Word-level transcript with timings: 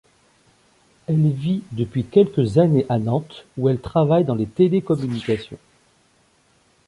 Elle 1.05 1.29
vit 1.29 1.61
depuis 1.73 2.03
quelques 2.05 2.57
années 2.57 2.87
à 2.89 2.97
Nantes 2.97 3.45
où 3.55 3.69
elle 3.69 3.79
travaille 3.79 4.25
dans 4.25 4.33
les 4.33 4.47
télécommunications. 4.47 5.59